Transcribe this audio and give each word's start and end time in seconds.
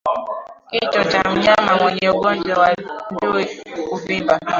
Kichwa 0.69 1.05
cha 1.05 1.21
mnyama 1.31 1.77
mwenye 1.81 2.09
ugonjwa 2.09 2.57
wa 2.61 2.69
ndui 3.11 3.47
huvimba 3.89 4.39